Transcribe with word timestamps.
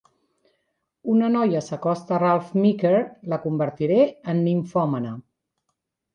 Una 1.15 1.29
noia 1.33 1.61
s'acosta 1.65 2.15
a 2.17 2.19
Ralph 2.23 2.55
Meeker, 2.63 2.95
la 3.35 3.41
convertiré 3.45 4.01
en 4.35 4.43
nimfòmana. 4.49 5.15